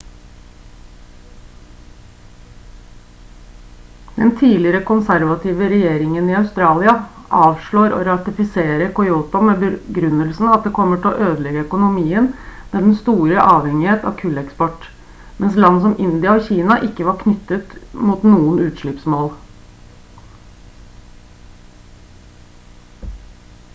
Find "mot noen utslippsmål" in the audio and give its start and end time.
18.09-19.31